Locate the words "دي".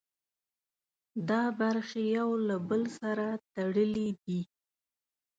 4.23-4.41